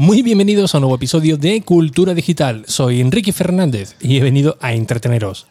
[0.00, 2.62] Muy bienvenidos a un nuevo episodio de Cultura Digital.
[2.68, 5.48] Soy Enrique Fernández y he venido a entreteneros.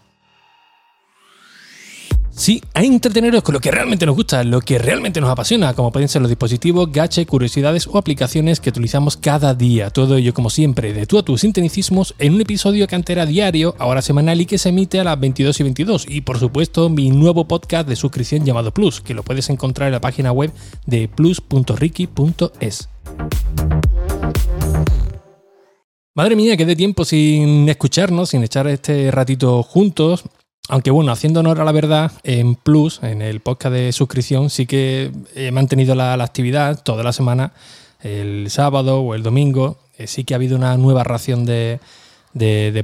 [2.29, 5.91] Sí, a entreteneros con lo que realmente nos gusta, lo que realmente nos apasiona, como
[5.91, 9.89] pueden ser los dispositivos, gache, curiosidades o aplicaciones que utilizamos cada día.
[9.89, 13.75] Todo ello, como siempre, de tú a tus sinteticismos en un episodio que antes diario,
[13.79, 16.05] ahora semanal y que se emite a las 22 y 22.
[16.07, 19.93] Y por supuesto, mi nuevo podcast de suscripción llamado Plus, que lo puedes encontrar en
[19.95, 20.53] la página web
[20.85, 22.87] de plus.ricky.es.
[26.17, 30.23] Madre mía, que de tiempo sin escucharnos, sin echar este ratito juntos.
[30.67, 34.65] Aunque bueno, haciendo honor a la verdad, en Plus, en el podcast de suscripción, sí
[34.65, 37.53] que he mantenido la, actividad toda la semana,
[38.01, 39.77] el sábado o el domingo.
[39.99, 41.79] Eh, sí que ha habido una nueva ración de,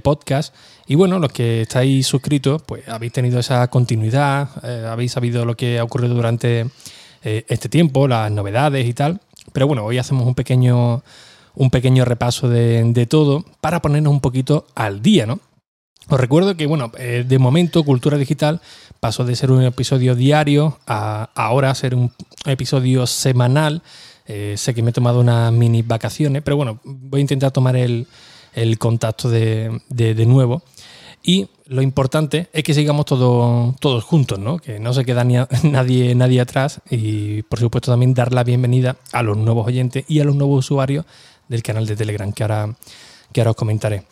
[0.03, 0.53] podcast.
[0.85, 5.57] Y bueno, los que estáis suscritos, pues habéis tenido esa continuidad, eh, habéis sabido lo
[5.57, 6.67] que ha ocurrido durante
[7.23, 9.21] eh, este tiempo, las novedades y tal.
[9.53, 11.01] Pero bueno, hoy hacemos un pequeño,
[11.55, 15.39] un pequeño repaso de, de todo para ponernos un poquito al día, ¿no?
[16.09, 18.59] Os recuerdo que, bueno, eh, de momento Cultura Digital
[18.99, 22.11] pasó de ser un episodio diario a ahora ser un
[22.45, 23.81] episodio semanal.
[24.25, 27.75] Eh, sé que me he tomado unas mini vacaciones, pero bueno, voy a intentar tomar
[27.75, 28.07] el,
[28.79, 30.63] contacto de, nuevo.
[31.25, 34.57] Y lo importante es que sigamos todos todos juntos, ¿no?
[34.57, 35.23] Que no se queda
[35.63, 36.81] nadie, nadie atrás.
[36.89, 40.65] Y por supuesto también dar la bienvenida a los nuevos oyentes y a los nuevos
[40.65, 41.05] usuarios
[41.47, 42.75] del canal de Telegram que ahora,
[43.31, 44.03] que ahora os comentaré.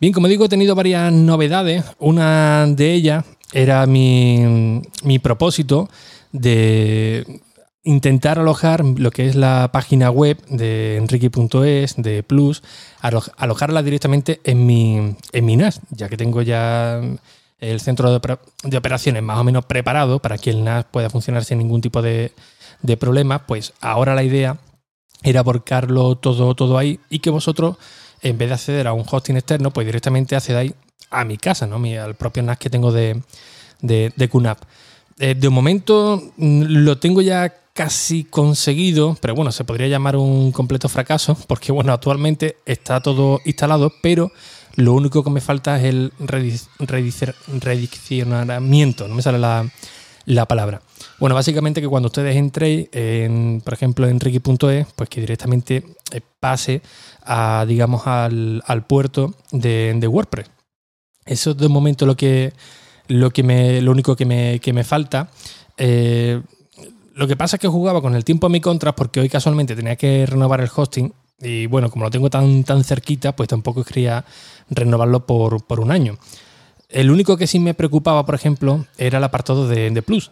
[0.00, 1.84] Bien, como digo, he tenido varias novedades.
[1.98, 4.80] Una de ellas era mi,
[5.22, 5.88] propósito
[6.30, 7.40] de
[7.82, 12.62] intentar alojar lo que es la página web de enrique.es, de Plus,
[13.00, 17.00] alojarla directamente en mi, en mi NAS, ya que tengo ya
[17.58, 21.58] el centro de, operaciones más o menos preparado para que el NAS pueda funcionar sin
[21.58, 22.32] ningún tipo de,
[22.82, 24.58] de problema, pues ahora la idea
[25.22, 27.76] era volcarlo todo, todo ahí y que vosotros
[28.22, 30.72] en vez de acceder a un hosting externo, pues directamente accedáis
[31.10, 31.80] a mi casa, ¿no?
[32.02, 33.22] al propio NAS que tengo de,
[33.80, 34.58] de, de QNAP.
[35.18, 40.52] Eh, de momento mm, lo tengo ya casi conseguido, pero bueno, se podría llamar un
[40.52, 44.32] completo fracaso, porque bueno, actualmente está todo instalado, pero
[44.74, 46.12] lo único que me falta es el
[46.78, 49.66] rediccionamiento, no me sale la,
[50.28, 50.82] la palabra.
[51.18, 56.20] Bueno, básicamente que cuando ustedes entréis, en, por ejemplo, en Ricky.es, pues que directamente eh,
[56.38, 56.82] pase
[57.24, 60.50] a, digamos, al, puerto de, WordPress.
[61.24, 62.52] Eso es de momento lo que,
[63.08, 65.30] lo que me, lo único que me, que me falta.
[65.78, 66.42] Eh,
[67.14, 69.74] lo que pasa es que jugaba con el tiempo a mi contra porque hoy casualmente
[69.74, 73.82] tenía que renovar el hosting y bueno, como lo tengo tan, tan cerquita, pues tampoco
[73.82, 74.24] quería
[74.68, 76.18] renovarlo por, por un año.
[76.88, 80.30] El único que sí me preocupaba, por ejemplo, era el apartado de, Plus.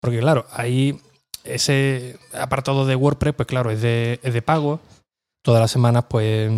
[0.00, 1.00] Porque claro, ahí
[1.42, 4.80] ese apartado de WordPress, pues claro, es de, de pago.
[5.42, 6.50] Todas las semanas, pues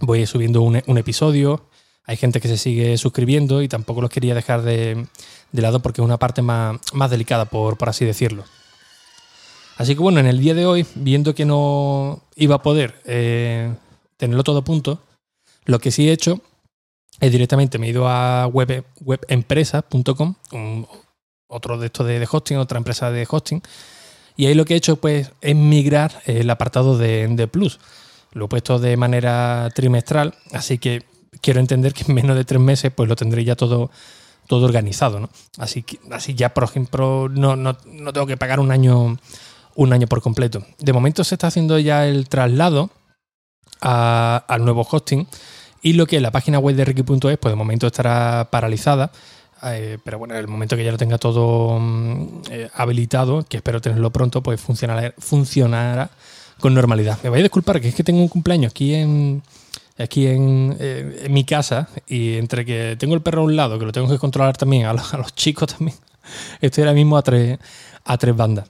[0.00, 1.68] voy subiendo un, episodio.
[2.04, 5.06] Hay gente que se sigue suscribiendo y tampoco los quería dejar de,
[5.52, 6.80] lado porque es una parte más,
[7.10, 8.44] delicada, por, por, así decirlo.
[9.78, 13.74] Así que bueno, en el día de hoy, viendo que no iba a poder eh,
[14.16, 15.00] tenerlo todo a punto,
[15.64, 16.40] lo que sí he hecho
[17.20, 20.34] directamente me he ido a web, webempresa.com,
[21.48, 23.62] otro de estos de, hosting, otra empresa de hosting.
[24.36, 27.80] Y ahí lo que he hecho pues, es migrar el apartado de, Plus.
[28.32, 31.04] Lo he puesto de manera trimestral, así que
[31.40, 33.90] quiero entender que en menos de tres meses pues lo tendré ya todo,
[34.46, 35.20] todo organizado.
[35.20, 35.30] ¿no?
[35.56, 39.16] Así, que, así ya, por ejemplo, no, no, no tengo que pagar un año,
[39.74, 40.66] un año por completo.
[40.78, 42.90] De momento se está haciendo ya el traslado
[43.80, 45.26] al nuevo hosting
[45.86, 49.12] y lo que la página web de Ricky.es, pues de momento estará paralizada.
[49.62, 53.58] Eh, pero bueno, en el momento que ya lo tenga todo mm, eh, habilitado, que
[53.58, 56.10] espero tenerlo pronto, pues funcionará, funcionará
[56.58, 57.20] con normalidad.
[57.22, 59.44] Me voy a disculpar que es que tengo un cumpleaños aquí en
[59.96, 63.84] aquí en, eh, mi casa y entre que tengo el perro a un lado, que
[63.84, 65.96] lo tengo que controlar también, a los, chicos también,
[66.60, 67.60] estoy ahora mismo a tres,
[68.04, 68.68] a tres bandas.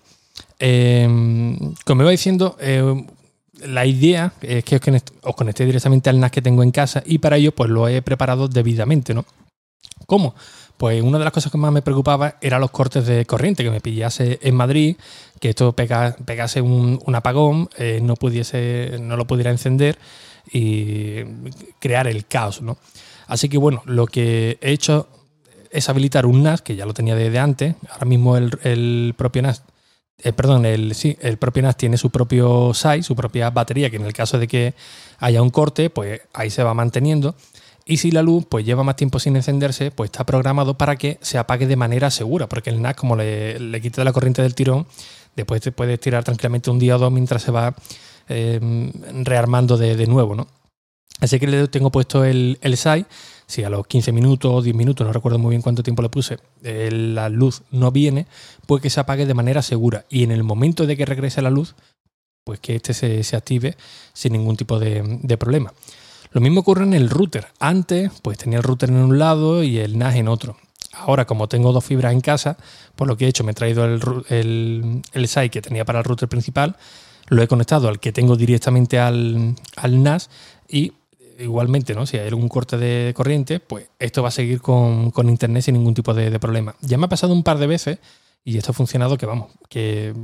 [0.58, 2.58] como iba diciendo,
[3.64, 4.80] la idea es que
[5.22, 8.02] os conecté directamente al NAS que tengo en casa y para ello pues lo he
[8.02, 9.24] preparado debidamente, ¿no?
[10.06, 10.34] ¿Cómo?
[10.76, 13.70] Pues una de las cosas que más me preocupaba era los cortes de corriente, que
[13.70, 14.96] me pillase en Madrid,
[15.40, 19.98] que esto pegase un, apagón, eh, no, pudiese, no lo pudiera encender
[20.52, 21.24] y
[21.80, 22.76] crear el caos, ¿no?
[23.26, 25.08] Así que bueno, lo que he hecho
[25.70, 29.42] es habilitar un NAS, que ya lo tenía desde antes, ahora mismo el, el propio
[29.42, 29.62] NAS
[30.22, 30.94] eh, perdón, el,
[31.38, 34.74] propio NAS tiene su propio SAI, su propia batería, que en el caso de que
[35.18, 37.34] haya un corte, pues ahí se va manteniendo.
[37.84, 41.18] Y si la luz pues lleva más tiempo sin encenderse, pues está programado para que
[41.20, 44.54] se apague de manera segura, porque el NAS, como le, le quita la corriente del
[44.54, 44.86] tirón,
[45.36, 47.76] después te puedes tirar tranquilamente un día o dos mientras se va
[48.28, 48.58] eh,
[49.22, 50.48] rearmando de, nuevo, ¿no?
[51.20, 53.06] Así que le tengo puesto el, el SAI.
[53.46, 56.08] Si a los 15 minutos o 10 minutos, no recuerdo muy bien cuánto tiempo le
[56.08, 58.26] puse, eh, la luz no viene,
[58.66, 60.04] pues que se apague de manera segura.
[60.08, 61.74] Y en el momento de que regrese la luz,
[62.44, 63.76] pues que este se, active
[64.12, 65.72] sin ningún tipo de, problema.
[66.32, 67.48] Lo mismo ocurre en el router.
[67.58, 70.56] Antes, pues tenía el router en un lado y el NAS en otro.
[70.92, 72.56] Ahora, como tengo dos fibras en casa,
[72.94, 75.98] por lo que he hecho, me he traído el, el, el SAI que tenía para
[75.98, 76.76] el router principal,
[77.28, 80.30] lo he conectado al que tengo directamente al, NAS
[80.68, 80.92] y
[81.38, 82.06] igualmente, ¿no?
[82.06, 85.94] Si hay algún corte de corriente, pues esto va a seguir con, internet sin ningún
[85.94, 86.74] tipo de, problema.
[86.80, 87.98] Ya me ha pasado un par de veces
[88.44, 90.14] y esto ha funcionado que, vamos, que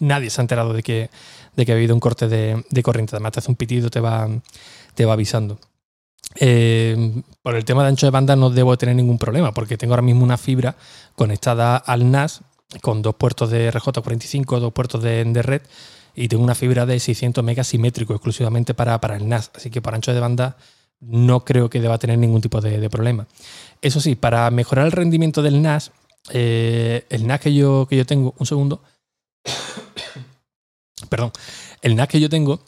[0.00, 1.10] nadie se ha enterado de que,
[1.56, 3.16] de que ha habido un corte de, de corriente.
[3.16, 4.28] Además, te hace un pitido, te va,
[4.94, 5.58] te va avisando.
[6.36, 9.92] Eh, por el tema de ancho de banda no debo tener ningún problema porque tengo
[9.92, 10.76] ahora mismo una fibra
[11.14, 12.40] conectada al NAS
[12.80, 15.62] con dos puertos de RJ45, dos puertos de, red
[16.14, 19.50] y tengo una fibra de 600 megas simétrico exclusivamente para, para, el NAS.
[19.54, 20.56] Así que por ancho de banda
[21.00, 23.26] no creo que deba tener ningún tipo de, problema.
[23.80, 25.92] Eso sí, para mejorar el rendimiento del NAS,
[26.30, 28.82] eh, el NAS que yo, que yo tengo, un segundo,
[31.08, 31.32] perdón,
[31.82, 32.60] el NAS que yo tengo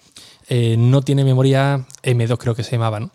[0.49, 3.11] eh, no tiene memoria M2, creo que se llamaba, ¿no?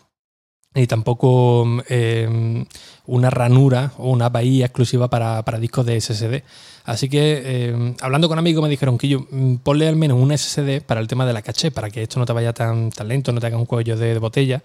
[0.72, 2.64] Ni tampoco em,
[3.06, 6.44] una ranura o una bahía exclusiva para, discos de SSD.
[6.84, 10.30] Así que, em, hablando con amigos, me dijeron que yo mm, ponle al menos un
[10.30, 13.08] SSD para el tema de la caché, para que esto no te vaya tan, tan
[13.08, 14.62] lento, no te haga un cuello de, botella.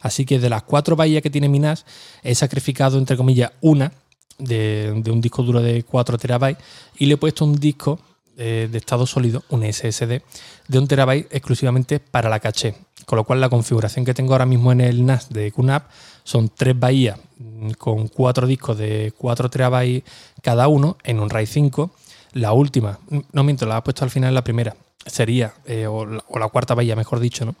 [0.00, 1.84] Así que de las cuatro bahías que tiene mi NAS,
[2.22, 3.92] he sacrificado, entre comillas, una
[4.38, 6.62] de, de un disco duro de 4 terabytes
[6.98, 7.98] y le he puesto un disco
[8.36, 10.22] de estado sólido, un SSD,
[10.68, 12.76] de un terabyte exclusivamente para la caché.
[13.08, 15.88] Con lo cual la configuración que tengo ahora mismo en el NAS de QNAP
[16.24, 20.02] son tres bahías mm, con cuatro discos de 4 terabytes
[20.42, 21.90] cada uno en un RAID 5.
[22.34, 24.76] La última, mm, no miento, la he puesto al final la primera,
[25.06, 27.54] sería, eh, o, la, cuarta bahía, mejor dicho, ¿no?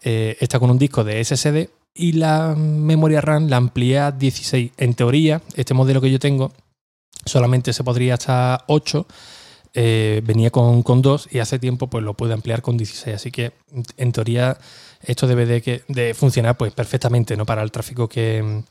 [0.00, 4.70] Eh, está con un disco de SSD y la memoria RAM la amplié a 16.
[4.76, 6.52] En teoría, este modelo que yo tengo
[7.24, 9.08] solamente se podría hasta 8
[9.74, 13.14] eh, venía con, con, 2 y hace tiempo pues lo puede ampliar con 16.
[13.14, 13.52] Así que
[13.96, 14.58] en teoría
[15.02, 17.46] esto debe de, de funcionar pues perfectamente ¿no?
[17.46, 18.62] para el tráfico que,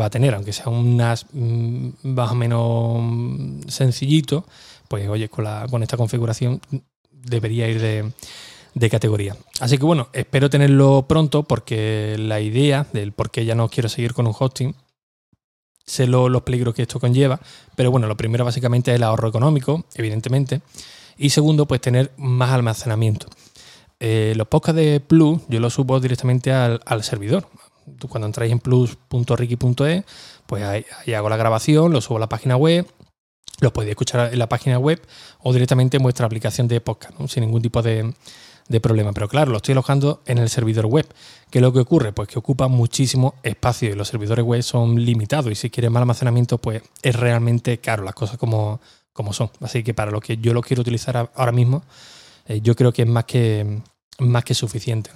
[0.00, 4.46] va a tener, aunque sea un NAS mm, más o menos sencillito,
[4.88, 6.60] pues oye, con, la, con esta configuración
[7.10, 8.12] debería ir de,
[8.74, 9.36] de categoría.
[9.60, 13.88] Así que bueno, espero tenerlo pronto porque la idea del por qué ya no quiero
[13.88, 14.74] seguir con un hosting
[15.88, 17.40] sé los peligros que esto conlleva,
[17.74, 20.60] pero bueno, lo primero básicamente es el ahorro económico, evidentemente,
[21.16, 23.26] y segundo, pues tener más almacenamiento.
[24.00, 27.48] Eh, los podcasts de Plus yo los subo directamente al, servidor.
[28.08, 30.04] Cuando entráis en plus.ricky.es,
[30.46, 32.86] pues ahí, hago la grabación, lo subo a la página web,
[33.60, 35.00] los podéis escuchar en la página web
[35.40, 38.12] o directamente en vuestra aplicación de podcast, sin ningún tipo de,
[38.68, 39.12] de problema.
[39.12, 41.06] Pero claro, lo estoy alojando en el servidor web.
[41.50, 42.12] ¿Qué es lo que ocurre?
[42.12, 46.02] Pues que ocupa muchísimo espacio y los servidores web son limitados y si quieres más
[46.02, 48.80] almacenamiento, pues es realmente caro las cosas como,
[49.12, 49.50] como son.
[49.60, 51.82] Así que para lo que yo lo quiero utilizar ahora mismo,
[52.46, 53.80] eh, yo creo que es más que,
[54.18, 55.10] más que suficiente.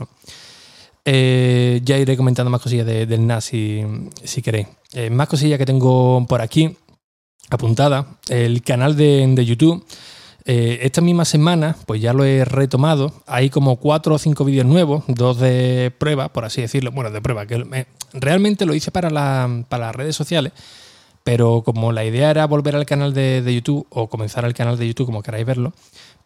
[1.05, 3.85] Eh, ya iré comentando más cosillas del NAS si,
[4.25, 4.69] si queréis.
[4.95, 6.77] Eh, más cosillas que tengo por aquí
[7.51, 8.19] apuntada.
[8.29, 9.85] El canal de, de YouTube
[10.45, 13.13] eh, esta misma semana, pues ya lo he retomado.
[13.27, 16.91] Hay como cuatro o cinco vídeos nuevos, dos de prueba, por así decirlo.
[16.91, 20.53] Bueno, de prueba, que realmente lo hice para, las redes sociales,
[21.23, 24.89] pero como la idea era volver al canal de, YouTube o comenzar al canal de
[24.89, 25.73] YouTube, como queráis verlo,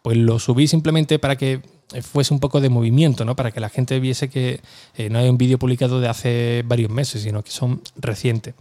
[0.01, 1.61] pues lo subí simplemente para que
[2.01, 3.35] fuese un poco de movimiento, ¿no?
[3.35, 4.61] Para que la gente viese que
[4.97, 8.55] eh, no hay un vídeo publicado de hace varios meses, sino que son recientes.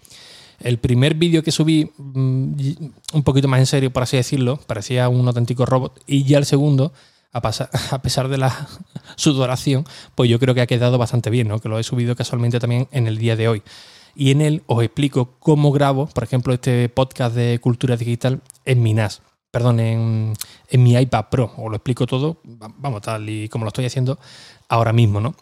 [0.60, 2.52] El primer vídeo que subí, mm,
[3.12, 6.00] un poquito más en serio, por así decirlo, parecía un auténtico robot.
[6.06, 6.92] Y ya el segundo,
[7.32, 7.40] a,
[8.02, 8.68] pesar de la
[9.16, 9.84] sudoración,
[10.14, 11.60] pues yo creo que ha quedado bastante bien, ¿no?
[11.60, 13.62] Que lo he subido casualmente también en el día de hoy.
[14.14, 18.82] Y en él os explico cómo grabo, por ejemplo, este podcast de cultura digital en
[18.82, 19.20] mi NAS.
[19.50, 20.34] Perdón, en
[20.70, 21.52] mi iPad Pro.
[21.56, 24.18] Os lo explico todo, vamos, tal y como lo estoy haciendo
[24.68, 25.34] ahora mismo, ¿no?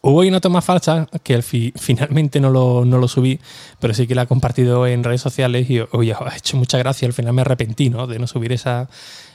[0.00, 1.42] Hubo una toma falsa que
[1.76, 3.38] finalmente no lo, subí,
[3.80, 7.06] pero sí que la he compartido en redes sociales y oye, ha hecho mucha gracia.
[7.06, 8.06] Al final me arrepentí ¿no?
[8.06, 8.88] de no subir esa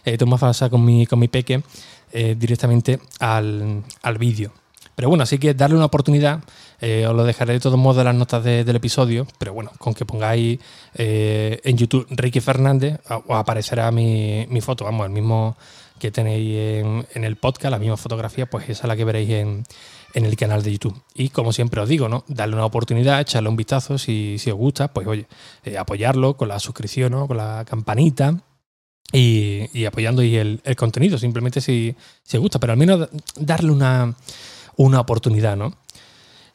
[0.05, 1.63] eh, toma falsa con mi, peque
[2.12, 3.84] eh, directamente al,
[4.20, 4.51] vídeo.
[4.96, 6.41] Pero bueno, así que darle una oportunidad.
[6.79, 9.25] Eh, os lo dejaré de todos modos en las notas del episodio.
[9.38, 10.60] Pero bueno, con que pongáis
[10.93, 14.84] en YouTube Ricky Fernández, os aparecerá mi, foto.
[14.84, 15.55] Vamos, el mismo
[16.01, 19.63] que tenéis en, el podcast, la misma fotografía, pues esa es la que veréis en
[20.13, 21.01] en el canal de YouTube.
[21.13, 22.24] Y como siempre os digo, ¿no?
[22.27, 25.27] Darle una oportunidad, echarle un vistazo si, os gusta, pues oye,
[25.63, 27.27] eh, apoyarlo con la suscripción, ¿no?
[27.27, 28.41] Con la campanita.
[29.13, 34.15] y, apoyando y el, contenido, simplemente si, si gusta, pero al menos darle una,
[34.77, 35.75] una oportunidad, ¿no?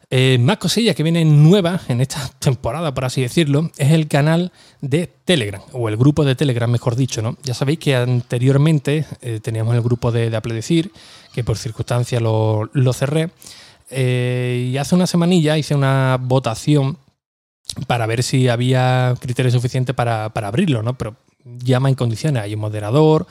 [0.08, 4.52] Eh, más cosillas que vienen nuevas en esta temporada, por así decirlo, es el canal
[4.80, 7.36] de Telegram, o el grupo de Telegram, mejor dicho, ¿no?
[7.42, 10.90] Ya sabéis que anteriormente eh, teníamos el grupo de, de
[11.32, 13.30] que por circunstancias lo, cerré,
[13.90, 16.98] eh, y hace una semanilla hice una votación
[17.88, 20.96] para ver si había criterios suficientes para, para abrirlo, ¿no?
[20.96, 23.26] Pero llama en condiciones, hay un moderador,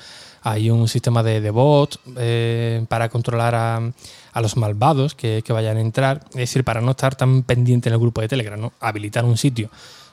[0.45, 3.91] hay un sistema de, de bot eh, para controlar a,
[4.39, 6.21] los malvados que, vayan a entrar.
[6.29, 8.71] Es decir, para no estar tan pendiente en el grupo de Telegram, ¿no?
[8.79, 9.71] habilitar un sitio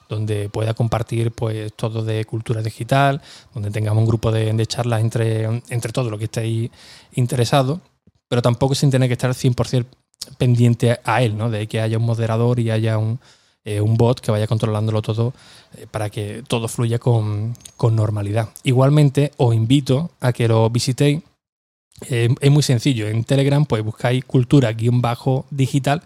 [0.08, 3.20] donde pueda compartir pues todo de cultura digital,
[3.52, 6.70] donde tengamos un grupo de, charlas entre, entre todos los que estéis
[7.12, 7.80] interesados,
[8.26, 9.84] pero tampoco sin tener que estar 100%
[10.38, 11.50] pendiente a él, ¿no?
[11.50, 13.20] de que haya un moderador y haya un,
[13.64, 15.32] eh, un bot que vaya controlándolo todo
[15.76, 18.48] eh, para que todo fluya con, normalidad.
[18.64, 21.22] Igualmente os invito a que lo visitéis.
[22.08, 23.06] Eh, es muy sencillo.
[23.06, 26.02] En Telegram pues buscáis cultura-digital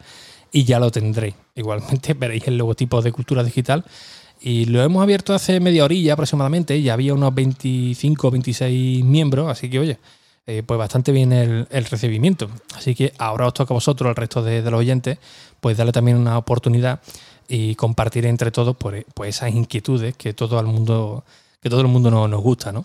[0.53, 1.35] y ya lo tendréis.
[1.55, 3.87] Igualmente veréis el logotipo de cultura digital.
[4.39, 6.83] Y lo hemos abierto hace media orilla aproximadamente.
[6.83, 9.51] Ya había unos 25 o 26 miembros.
[9.51, 9.99] Así que, oye,
[10.45, 12.51] pues bastante bien el, recibimiento.
[12.75, 15.19] Así que ahora os toca a vosotros, el resto de, de los oyentes,
[15.59, 17.01] pues darle también una oportunidad
[17.49, 21.25] y compartir entre todos pues, pues, esas inquietudes que todo el mundo,
[21.61, 22.85] que todo el mundo nos, gusta, ¿no?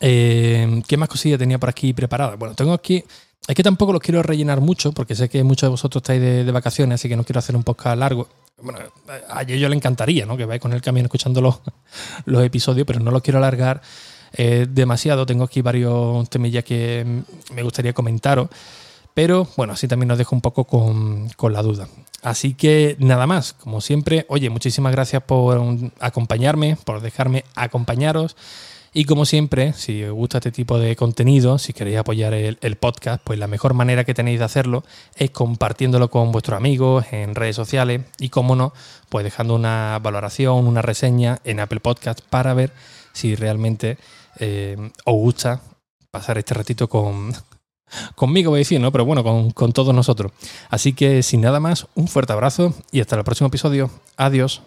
[0.00, 2.38] Eh, ¿Qué más cosillas tenía por aquí preparadas?
[2.38, 3.04] Bueno, tengo aquí.
[3.46, 6.50] Es que tampoco los quiero rellenar mucho, porque sé que muchos de vosotros estáis de,
[6.52, 8.28] vacaciones, así que no quiero hacer un podcast largo.
[8.60, 8.78] Bueno,
[9.28, 10.36] a ello le encantaría, ¿no?
[10.36, 11.60] Que vais con el camión escuchando los,
[12.26, 13.82] los episodios, pero no los quiero alargar
[14.34, 15.26] eh, demasiado.
[15.26, 17.04] Tengo aquí varios temillas que
[17.52, 18.48] me gustaría comentaros.
[19.14, 21.88] Pero bueno, así también nos dejo un poco con, con la duda.
[22.22, 25.60] Así que nada más, como siempre, oye, muchísimas gracias por
[26.00, 28.36] acompañarme, por dejarme acompañaros.
[28.94, 33.22] Y como siempre, si os gusta este tipo de contenido, si queréis apoyar el, podcast,
[33.24, 34.84] pues la mejor manera que tenéis de hacerlo
[35.16, 38.74] es compartiéndolo con vuestros amigos en redes sociales y, como no,
[39.08, 42.72] pues dejando una valoración, una reseña en Apple Podcast para ver
[43.14, 43.96] si realmente
[44.38, 44.76] eh,
[45.06, 45.62] os gusta
[46.10, 47.32] pasar este ratito con,
[48.14, 48.92] conmigo voy a decir, ¿no?
[48.92, 50.32] Pero bueno, con, con todos nosotros.
[50.70, 53.90] Así que sin nada más, un fuerte abrazo y hasta el próximo episodio.
[54.16, 54.62] Adiós.